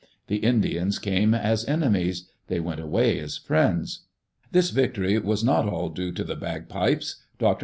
The 0.25 0.37
Indians 0.37 0.97
came 0.97 1.35
as 1.35 1.63
enemies. 1.65 2.27
They 2.47 2.59
went 2.59 2.79
away 2.81 3.19
as 3.19 3.37
friends. 3.37 4.07
This 4.51 4.71
victory 4.71 5.15
was 5.19 5.43
not 5.43 5.69
all 5.69 5.89
due 5.89 6.11
to 6.13 6.23
the 6.23 6.35
bagpipes. 6.35 7.21
Dr. 7.37 7.59